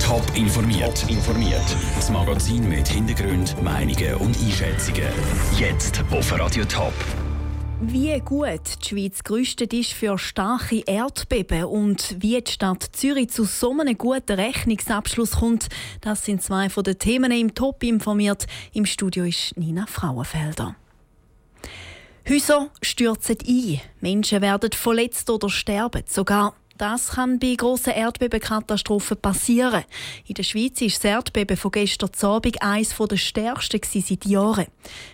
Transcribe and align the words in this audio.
Top 0.00 0.22
informiert. 0.36 1.10
informiert. 1.10 1.76
Das 1.96 2.08
Magazin 2.08 2.68
mit 2.68 2.86
Hintergrund, 2.86 3.60
Meinungen 3.64 4.14
und 4.20 4.36
Einschätzungen. 4.38 5.08
Jetzt 5.58 6.04
auf 6.12 6.38
Radio 6.38 6.64
Top. 6.66 6.92
Wie 7.80 8.16
gut 8.20 8.60
die 8.80 8.88
Schweiz 8.88 9.24
gerüstet 9.24 9.72
ist 9.72 9.92
für 9.92 10.18
starke 10.18 10.84
Erdbeben 10.86 11.64
und 11.64 12.14
wie 12.20 12.40
die 12.40 12.52
Stadt 12.52 12.84
Zürich 12.92 13.30
zu 13.30 13.42
so 13.42 13.72
einem 13.72 13.98
guten 13.98 14.38
Rechnungsabschluss 14.38 15.32
kommt, 15.32 15.66
das 16.00 16.24
sind 16.24 16.40
zwei 16.40 16.68
von 16.68 16.84
den 16.84 17.00
Themen 17.00 17.32
im 17.32 17.56
Top 17.56 17.82
informiert. 17.82 18.46
Im 18.72 18.86
Studio 18.86 19.24
ist 19.24 19.56
Nina 19.56 19.86
Frauenfelder. 19.88 20.76
Häuser 22.28 22.70
stürzen 22.80 23.38
ein, 23.44 23.80
Menschen 24.00 24.40
werden 24.40 24.70
verletzt 24.70 25.28
oder 25.28 25.50
sterben 25.50 26.04
sogar. 26.06 26.54
Das 26.76 27.10
kann 27.10 27.38
bei 27.38 27.54
grossen 27.54 27.92
Erdbebenkatastrophen 27.92 29.16
passieren. 29.16 29.84
In 30.26 30.34
der 30.34 30.42
Schweiz 30.42 30.80
ist 30.80 30.96
das 30.96 31.04
Erdbeben 31.04 31.56
von 31.56 31.70
gestern 31.70 32.10
Abend 32.22 32.60
eines 32.62 32.96
der 32.96 33.16
stärksten 33.16 33.80
seit 33.80 34.24
Jahren. 34.24 34.66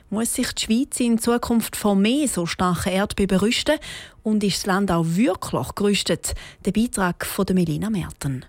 Muss 0.09 0.34
sich 0.34 0.52
die 0.52 0.62
Schweiz 0.65 0.98
in 1.01 1.18
Zukunft 1.18 1.77
vor 1.77 1.96
mehr 1.96 2.27
so 2.28 2.46
starken 2.46 2.92
Erdbeben 2.92 3.41
rüsten? 3.41 3.78
Und 4.23 4.42
ist 4.42 4.59
das 4.59 4.66
Land 4.66 4.91
auch 4.91 5.04
wirklich 5.04 5.74
gerüstet? 5.74 6.34
Der 6.65 6.73
Beitrag 6.73 7.27
von 7.27 7.45
Melina 7.52 7.90
Merten. 7.90 8.46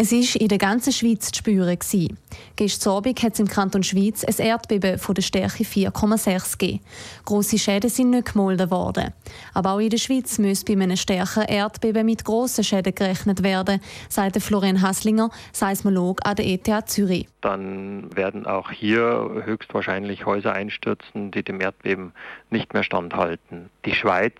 Es 0.00 0.12
war 0.12 0.40
in 0.40 0.46
der 0.46 0.58
ganzen 0.58 0.92
Schweiz 0.92 1.32
zu 1.32 1.38
spüren. 1.38 1.76
Gestern 2.54 2.92
Abend 2.92 3.20
hat 3.20 3.32
es 3.32 3.40
im 3.40 3.48
Kanton 3.48 3.82
Schweiz 3.82 4.22
ein 4.22 4.46
Erdbeben 4.46 4.96
von 4.96 5.16
der 5.16 5.22
Stärke 5.22 5.64
4,6 5.64 6.52
gegeben. 6.56 6.84
Grosse 7.24 7.58
Schäden 7.58 7.90
sind 7.90 8.10
nicht 8.10 8.32
gemolden 8.32 8.70
worden. 8.70 9.12
Aber 9.54 9.72
auch 9.72 9.80
in 9.80 9.90
der 9.90 9.98
Schweiz 9.98 10.38
muss 10.38 10.62
bei 10.62 10.74
einem 10.74 10.96
stärkeren 10.96 11.48
Erdbeben 11.48 12.06
mit 12.06 12.24
grossen 12.24 12.62
Schäden 12.62 12.94
gerechnet 12.94 13.42
werden, 13.42 13.80
sagt 14.08 14.40
Florian 14.40 14.82
Haslinger, 14.82 15.30
Seismolog 15.52 16.24
an 16.24 16.36
der 16.36 16.46
ETH 16.46 16.88
Zürich. 16.88 17.26
Dann 17.40 18.14
werden 18.16 18.46
auch 18.46 18.70
hier 18.70 19.42
höchstwahrscheinlich 19.44 20.26
Häuser 20.26 20.52
einstürzen, 20.52 21.30
die 21.30 21.42
dem 21.42 21.60
Erdbeben 21.60 22.12
nicht 22.50 22.74
mehr 22.74 22.82
standhalten. 22.82 23.70
Die 23.84 23.94
Schweiz 23.94 24.34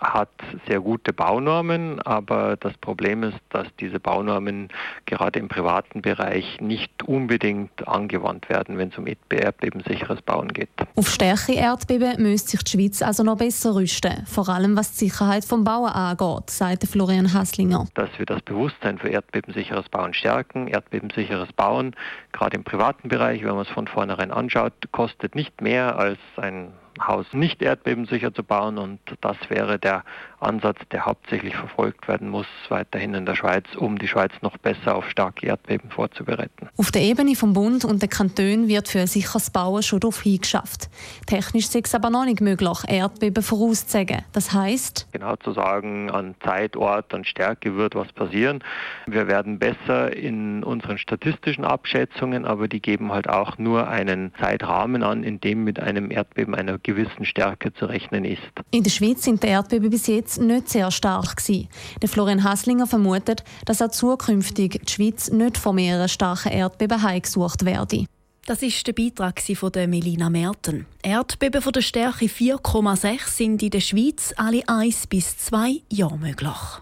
hat 0.00 0.30
sehr 0.66 0.80
gute 0.80 1.12
Baunormen, 1.12 2.00
aber 2.02 2.56
das 2.56 2.76
Problem 2.78 3.22
ist, 3.22 3.38
dass 3.50 3.66
diese 3.78 3.98
Baunormen 3.98 4.68
gerade 5.06 5.38
im 5.38 5.48
privaten 5.48 6.02
Bereich 6.02 6.60
nicht 6.60 7.02
unbedingt 7.02 7.86
angewandt 7.88 8.48
werden, 8.48 8.78
wenn 8.78 8.88
es 8.88 8.98
um 8.98 9.06
erdbebensicheres 9.06 10.22
Bauen 10.22 10.52
geht. 10.52 10.68
Auf 10.96 11.08
stärkere 11.08 11.56
Erdbeben 11.56 12.22
müsste 12.22 12.50
sich 12.50 12.64
die 12.64 12.70
Schweiz 12.72 13.02
also 13.02 13.22
noch 13.22 13.38
besser 13.38 13.74
rüsten, 13.74 14.26
vor 14.26 14.48
allem 14.48 14.76
was 14.76 14.92
die 14.92 15.06
Sicherheit 15.06 15.44
vom 15.44 15.64
Bauen 15.64 15.90
angeht, 15.90 16.50
sagt 16.50 16.86
Florian 16.86 17.32
Haslinger. 17.32 17.86
Dass 17.94 18.10
wir 18.18 18.26
das 18.26 18.42
Bewusstsein 18.42 18.98
für 18.98 19.08
erdbebensicheres 19.08 19.88
Bauen 19.88 20.14
stärken. 20.14 20.68
Erdbebensicheres 20.68 21.52
Bauen, 21.52 21.94
gerade 22.32 22.56
im 22.56 22.64
privaten 22.64 23.08
Bereich, 23.08 23.42
wenn 23.42 23.54
man 23.54 23.62
es 23.62 23.70
von 23.70 23.86
vornherein 23.86 24.30
anschaut, 24.30 24.72
kostet 24.92 25.34
nicht 25.34 25.60
mehr 25.60 25.98
als 25.98 26.18
ein 26.36 26.72
Haus 27.06 27.26
nicht 27.32 27.62
erdbebensicher 27.62 28.32
zu 28.34 28.42
bauen 28.42 28.78
und 28.78 29.00
das 29.20 29.36
wäre 29.48 29.78
der 29.78 30.04
Ansatz, 30.40 30.78
der 30.90 31.04
hauptsächlich 31.04 31.54
verfolgt 31.54 32.08
werden 32.08 32.28
muss, 32.28 32.46
weiterhin 32.68 33.14
in 33.14 33.26
der 33.26 33.34
Schweiz, 33.34 33.64
um 33.76 33.98
die 33.98 34.08
Schweiz 34.08 34.32
noch 34.40 34.56
besser 34.56 34.94
auf 34.96 35.08
starke 35.10 35.46
Erdbeben 35.46 35.90
vorzubereiten. 35.90 36.68
Auf 36.76 36.90
der 36.90 37.02
Ebene 37.02 37.34
vom 37.34 37.52
Bund 37.52 37.84
und 37.84 38.00
der 38.00 38.08
Kanton 38.08 38.68
wird 38.68 38.88
für 38.88 39.00
ein 39.00 39.06
sicheres 39.06 39.50
Bauen 39.50 39.82
schon 39.82 40.00
darauf 40.00 40.22
hingeschafft. 40.22 40.88
Technisch 41.26 41.66
ist 41.66 41.86
es 41.86 41.94
aber 41.94 42.10
noch 42.10 42.24
nicht 42.24 42.40
möglich, 42.40 42.78
Erdbeben 42.88 43.42
vorauszusagen. 43.42 44.22
Das 44.32 44.52
heißt 44.52 45.08
genau 45.12 45.36
zu 45.36 45.52
sagen, 45.52 46.10
an 46.10 46.34
Zeit, 46.42 46.76
Ort 46.76 47.12
und 47.12 47.26
Stärke 47.26 47.76
wird 47.76 47.94
was 47.94 48.12
passieren. 48.12 48.64
Wir 49.06 49.28
werden 49.28 49.58
besser 49.58 50.16
in 50.16 50.64
unseren 50.64 50.98
statistischen 50.98 51.64
Abschätzungen, 51.64 52.46
aber 52.46 52.68
die 52.68 52.80
geben 52.80 53.12
halt 53.12 53.28
auch 53.28 53.58
nur 53.58 53.88
einen 53.88 54.32
Zeitrahmen 54.40 55.02
an, 55.02 55.22
in 55.22 55.40
dem 55.40 55.64
mit 55.64 55.80
einem 55.80 56.10
Erdbeben 56.10 56.54
einer 56.54 56.78
gewissen 56.94 57.24
Stärke 57.24 57.72
zu 57.72 57.86
rechnen 57.86 58.24
ist. 58.24 58.42
In 58.70 58.82
der 58.82 58.90
Schweiz 58.90 59.22
sind 59.22 59.42
die 59.42 59.48
Erdbeben 59.48 59.90
bis 59.90 60.06
jetzt 60.06 60.40
nicht 60.40 60.68
sehr 60.68 60.90
stark 60.90 61.36
gewesen. 61.36 61.68
Der 62.02 62.08
Florian 62.08 62.44
Haslinger 62.44 62.86
vermutet, 62.86 63.44
dass 63.64 63.82
auch 63.82 63.90
zukünftig 63.90 64.80
die 64.84 64.92
Schweiz 64.92 65.30
nicht 65.30 65.58
von 65.58 65.76
mehreren 65.76 66.08
starken 66.08 66.52
Erdbeben 66.52 67.02
heimgesucht 67.02 67.64
werde. 67.64 68.06
Das 68.46 68.62
ist 68.62 68.84
der 68.86 68.94
Beitrag 68.94 69.40
von 69.40 69.70
Melina 69.88 70.28
Merten. 70.28 70.86
Erdbeben 71.02 71.62
von 71.62 71.72
der 71.72 71.82
Stärke 71.82 72.26
4,6 72.26 73.28
sind 73.28 73.62
in 73.62 73.70
der 73.70 73.80
Schweiz 73.80 74.34
alle 74.36 74.62
1 74.66 75.06
bis 75.06 75.38
2 75.38 75.82
Jahre 75.88 76.18
möglich. 76.18 76.80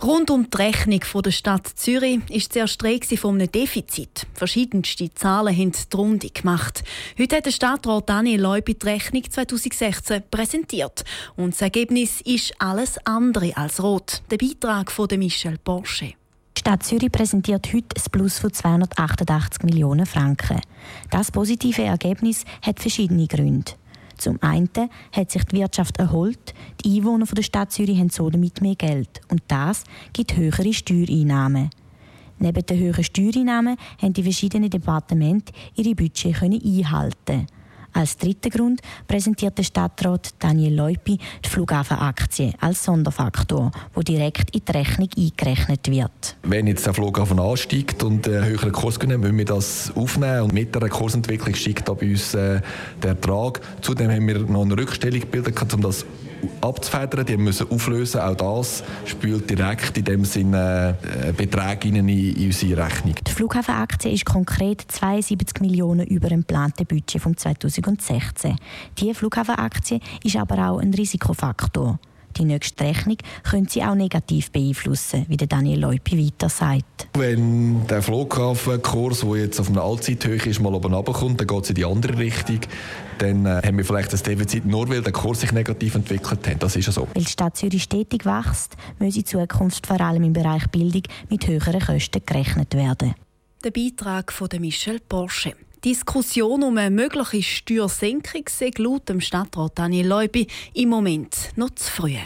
Rund 0.00 0.30
um 0.30 0.48
die 0.48 0.56
Rechnung 0.56 1.00
der 1.24 1.30
Stadt 1.32 1.66
Zürich 1.66 2.20
ist 2.30 2.52
zuerst 2.52 2.84
Rede 2.84 3.16
von 3.16 3.34
einem 3.34 3.50
Defizit. 3.50 4.28
Verschiedenste 4.32 5.12
Zahlen 5.12 5.56
haben 5.56 5.72
die 5.72 5.96
Runde 5.96 6.30
gemacht. 6.30 6.84
Heute 7.18 7.36
hat 7.36 7.46
der 7.46 7.50
Stadtrat 7.50 8.08
Daniel 8.08 8.40
Leupi 8.40 8.74
die 8.74 8.86
Rechnung 8.86 9.28
2016 9.28 10.22
präsentiert. 10.30 11.04
Und 11.34 11.54
das 11.54 11.62
Ergebnis 11.62 12.20
ist 12.20 12.54
alles 12.60 13.04
andere 13.06 13.56
als 13.56 13.82
rot. 13.82 14.22
Der 14.30 14.38
Beitrag 14.38 14.92
von 14.92 15.08
Michel 15.16 15.58
Porsche. 15.58 16.12
Die 16.56 16.60
Stadt 16.60 16.84
Zürich 16.84 17.10
präsentiert 17.10 17.66
heute 17.74 17.96
ein 17.96 18.10
Plus 18.12 18.38
von 18.38 18.52
288 18.52 19.64
Millionen 19.64 20.06
Franken. 20.06 20.60
Das 21.10 21.32
positive 21.32 21.82
Ergebnis 21.82 22.44
hat 22.62 22.78
verschiedene 22.78 23.26
Gründe. 23.26 23.72
Zum 24.18 24.42
einen 24.42 24.68
hat 25.12 25.30
sich 25.30 25.44
die 25.44 25.56
Wirtschaft 25.56 25.98
erholt, 25.98 26.54
die 26.84 26.98
Einwohner 26.98 27.24
der 27.26 27.42
Stadt 27.42 27.72
Zürich 27.72 27.98
haben 27.98 28.10
so 28.10 28.28
damit 28.28 28.60
mehr 28.60 28.74
Geld 28.74 29.20
und 29.30 29.42
das 29.48 29.84
gibt 30.12 30.36
höhere 30.36 30.72
Steuereinnahmen. 30.72 31.70
Neben 32.40 32.66
den 32.66 32.78
höheren 32.78 33.04
Steuereinnahmen 33.04 33.76
haben 34.00 34.12
die 34.12 34.22
verschiedenen 34.22 34.70
Departemente 34.70 35.52
ihre 35.74 35.94
Budget 35.94 36.42
einhalten 36.42 37.46
als 37.92 38.16
dritten 38.16 38.50
Grund 38.50 38.80
präsentiert 39.06 39.58
der 39.58 39.64
Stadtrat 39.64 40.30
Daniel 40.38 40.74
Leupi 40.74 41.18
die 41.44 41.48
Flughafenaktie 41.48 42.52
als 42.60 42.84
Sonderfaktor, 42.84 43.70
wo 43.94 44.02
direkt 44.02 44.54
in 44.54 44.62
die 44.66 44.72
Rechnung 44.72 45.08
eingerechnet 45.16 45.90
wird. 45.90 46.36
Wenn 46.42 46.66
jetzt 46.66 46.86
der 46.86 46.94
Flughafen 46.94 47.40
ansteigt 47.40 48.02
und 48.02 48.28
einen 48.28 48.44
höheren 48.44 48.72
Kurs 48.72 48.98
gewinnen, 48.98 49.20
müssen 49.20 49.38
wir 49.38 49.44
das 49.44 49.92
aufnehmen 49.94 50.42
und 50.42 50.52
mit 50.52 50.74
der 50.74 50.88
Kursentwicklung 50.88 51.54
steigt 51.54 51.86
bei 51.86 52.10
uns 52.10 52.34
äh, 52.34 52.60
der 53.02 53.10
Ertrag. 53.10 53.60
Zudem 53.80 54.10
haben 54.10 54.26
wir 54.26 54.38
noch 54.40 54.62
eine 54.62 54.76
Rückstellung 54.76 55.20
gebildet, 55.20 55.74
um 55.74 55.82
das 55.82 56.04
abzufedern, 56.60 57.26
die 57.26 57.36
müssen 57.36 57.70
auflösen. 57.70 58.20
Auch 58.20 58.34
das 58.34 58.82
spült 59.04 59.48
direkt 59.48 59.96
in 59.98 60.04
dem 60.04 60.24
Sinne 60.24 60.96
äh, 61.02 61.32
Beträge 61.32 61.88
in, 61.88 62.08
in 62.08 62.46
unsere 62.46 62.84
Rechnung. 62.84 63.14
Die 63.26 63.32
Flughafenaktie 63.32 64.12
ist 64.12 64.24
konkret 64.24 64.84
72 64.88 65.60
Millionen 65.60 66.06
über 66.06 66.28
dem 66.28 66.40
geplanten 66.40 66.86
Budget 66.86 67.20
von 67.20 67.36
2016. 67.36 68.56
Diese 68.98 69.14
Flughafenaktie 69.14 70.00
ist 70.24 70.36
aber 70.36 70.70
auch 70.70 70.78
ein 70.78 70.94
Risikofaktor. 70.94 71.98
Die 72.36 72.44
nächste 72.44 72.84
Rechnung 72.84 73.16
können 73.42 73.66
sie 73.68 73.82
auch 73.82 73.94
negativ 73.94 74.50
beeinflussen, 74.50 75.26
wie 75.28 75.36
Daniel 75.36 75.80
Leupi 75.80 76.24
weiter 76.24 76.48
sagt. 76.48 77.08
Wenn 77.14 77.86
der 77.86 78.02
Flughafenkurs, 78.02 79.20
der 79.20 79.36
jetzt 79.36 79.60
auf 79.60 79.68
einer 79.68 79.82
Allzeithöhe 79.82 80.36
ist, 80.36 80.60
mal 80.60 80.74
oben 80.74 80.94
runterkommt, 80.94 81.40
dann 81.40 81.46
geht 81.46 81.64
es 81.64 81.70
in 81.70 81.74
die 81.74 81.84
andere 81.84 82.18
Richtung. 82.18 82.60
Dann 83.18 83.46
äh, 83.46 83.62
haben 83.64 83.76
wir 83.76 83.84
vielleicht 83.84 84.12
das 84.12 84.22
Defizit 84.22 84.64
nur, 84.64 84.88
weil 84.88 85.02
der 85.02 85.12
Kurs 85.12 85.40
sich 85.40 85.52
negativ 85.52 85.96
entwickelt 85.96 86.46
hat. 86.46 86.62
Das 86.62 86.76
ist 86.76 86.86
ja 86.86 86.92
so. 86.92 87.08
Weil 87.14 87.24
die 87.24 87.30
Stadt 87.30 87.56
Zürich 87.56 87.82
stetig 87.82 88.24
wächst, 88.24 88.76
muss 88.98 89.16
in 89.16 89.26
Zukunft 89.26 89.86
vor 89.86 90.00
allem 90.00 90.22
im 90.22 90.32
Bereich 90.32 90.66
Bildung 90.68 91.02
mit 91.28 91.46
höheren 91.46 91.80
Kosten 91.80 92.22
gerechnet 92.24 92.74
werden. 92.74 93.14
Der 93.64 93.72
Beitrag 93.72 94.32
von 94.32 94.48
Michel 94.60 95.00
Porsche. 95.00 95.54
Diskussion 95.84 96.62
um 96.62 96.76
eine 96.76 96.90
mögliche 96.90 97.42
Steuersenkung 97.42 98.44
sei 98.48 98.70
laut 98.78 99.08
dem 99.08 99.20
Stadtrat 99.20 99.78
Daniel 99.78 100.08
Leubi 100.08 100.46
im 100.74 100.88
Moment 100.88 101.52
noch 101.56 101.70
zu 101.70 101.90
früh. 101.90 102.16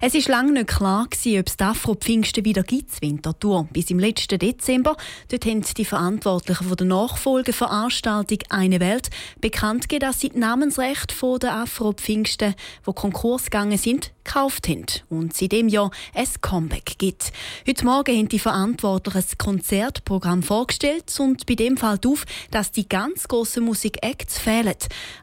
Es 0.00 0.14
ist 0.14 0.28
lange 0.28 0.52
nicht 0.52 0.68
klar, 0.68 1.04
ob 1.04 1.14
es 1.14 1.22
die 1.22 1.64
Afro-Pfingsten 1.64 2.44
wieder 2.44 2.62
gibt, 2.62 3.00
Winterthur. 3.00 3.68
Bis 3.72 3.90
im 3.90 3.98
letzten 3.98 4.38
Dezember. 4.38 4.96
Dort 5.28 5.46
haben 5.46 5.62
die 5.62 5.84
Verantwortlichen 5.84 6.66
von 6.66 6.76
der 6.76 6.86
Nachfolgeveranstaltung 6.86 8.38
«Eine 8.48 8.80
Welt» 8.80 9.10
bekannt 9.40 9.88
gegeben, 9.88 10.10
dass 10.10 10.20
sie 10.20 10.30
die 10.30 10.38
Namensrechte 10.38 11.14
der 11.40 11.54
Afro-Pfingsten, 11.54 12.54
die 12.86 12.92
Konkurs 12.92 13.44
gegangen 13.44 13.78
sind, 13.78 14.12
gekauft 14.24 14.68
haben 14.68 14.86
und 15.08 15.34
seitdem 15.34 15.68
Jahr 15.68 15.90
ein 16.14 16.28
Comeback 16.40 16.98
gibt. 16.98 17.32
Heute 17.66 17.84
Morgen 17.84 18.16
haben 18.16 18.28
die 18.28 18.38
Verantwortlichen 18.38 19.18
ein 19.18 19.38
Konzertprogramm 19.38 20.42
vorgestellt 20.42 21.14
und 21.18 21.46
bei 21.46 21.54
dem 21.54 21.76
fällt 21.76 22.06
auf, 22.06 22.24
dass 22.50 22.72
die 22.72 22.88
ganz 22.88 23.28
grossen 23.28 23.64
Musik-Acts 23.64 24.38
fehlen. 24.38 24.74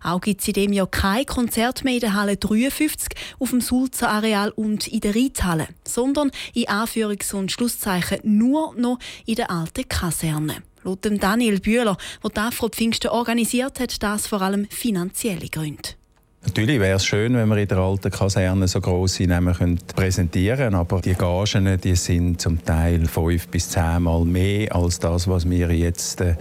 Auch 0.03 0.21
gibt 0.21 0.41
es 0.41 0.47
in 0.47 0.53
dem 0.53 0.73
Jahr 0.73 0.87
kein 0.87 1.25
Konzert 1.25 1.83
mehr 1.83 1.95
in 1.95 1.99
der 2.01 2.13
Halle 2.13 2.37
53 2.37 3.09
auf 3.39 3.49
dem 3.49 3.61
Sulzer 3.61 4.09
Areal 4.09 4.51
und 4.51 4.87
in 4.87 5.01
der 5.01 5.15
Reithalle, 5.15 5.67
sondern 5.83 6.31
in 6.53 6.65
Anführungs- 6.65 7.33
und 7.33 7.51
Schlusszeichen 7.51 8.19
nur 8.23 8.73
noch 8.75 8.99
in 9.25 9.35
der 9.35 9.51
alten 9.51 9.87
Kaserne. 9.87 10.63
Laut 10.83 10.99
Daniel 11.03 11.59
Bühler, 11.59 11.97
der 12.23 12.29
die 12.29 12.39
Afro 12.39 12.69
Pfingsten 12.69 13.09
organisiert 13.09 13.79
hat, 13.79 14.01
das 14.01 14.27
vor 14.27 14.41
allem 14.41 14.65
finanzielle 14.69 15.49
Gründe. 15.49 15.98
Natürlich 16.45 16.79
wäre 16.79 16.95
es 16.95 17.05
schön, 17.05 17.35
wenn 17.35 17.49
wir 17.49 17.57
in 17.57 17.67
der 17.67 17.79
alten 17.79 18.09
Kaserne 18.09 18.67
so 18.67 18.79
grosse 18.79 19.23
Namen 19.25 19.77
präsentieren 19.95 20.57
könnten, 20.57 20.75
aber 20.75 21.01
die 21.01 21.13
Gagen 21.13 21.79
die 21.81 21.95
sind 21.95 22.39
zum 22.39 22.63
Teil 22.63 23.05
fünf 23.07 23.49
bis 23.49 23.69
zehnmal 23.69 24.23
mehr 24.23 24.73
als 24.73 24.99
das, 24.99 25.27
was 25.27 25.49
wir 25.49 25.69
jetzt 25.71 26.21
äh, 26.21 26.35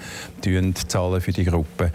zahlen 0.87 1.21
für 1.21 1.33
die 1.33 1.45
Gruppe. 1.45 1.91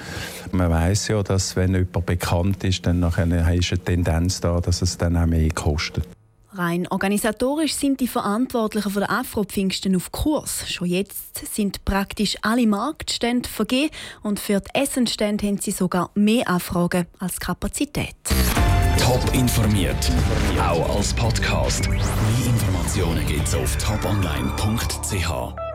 Man 0.52 0.70
weiß 0.70 1.08
ja, 1.08 1.24
dass 1.24 1.56
wenn 1.56 1.74
jemand 1.74 2.06
bekannt 2.06 2.64
ist, 2.66 2.86
dann 2.86 3.00
nachher 3.00 3.54
ist 3.54 3.72
eine 3.72 3.84
Tendenz 3.84 4.42
da, 4.42 4.60
dass 4.60 4.82
es 4.82 4.98
dann 4.98 5.16
auch 5.16 5.26
mehr 5.26 5.50
kostet. 5.52 6.06
Rein 6.56 6.88
organisatorisch 6.88 7.74
sind 7.74 8.00
die 8.00 8.08
Verantwortlichen 8.08 8.92
von 8.92 9.02
der 9.02 9.10
Afro-Pfingsten 9.10 9.96
auf 9.96 10.12
Kurs. 10.12 10.70
Schon 10.70 10.88
jetzt 10.88 11.56
sind 11.56 11.84
praktisch 11.84 12.38
alle 12.44 12.68
Marktstände 12.68 13.50
vergeben 13.50 13.90
und 14.22 14.40
für 14.40 14.60
die 14.60 14.80
Essenstände 14.80 15.48
haben 15.48 15.58
sie 15.58 15.72
sogar 15.72 16.12
mehr 16.14 16.48
Anfragen 16.48 17.08
als 17.18 17.40
Kapazität. 17.40 18.16
Top 19.00 19.34
informiert, 19.34 20.12
auch 20.60 20.96
als 20.96 21.14
Podcast. 21.14 21.90
Mehr 21.90 22.00
Informationen 22.46 23.26
gibt 23.26 23.48
es 23.48 23.56
auf 23.56 23.76
toponline.ch. 23.78 25.73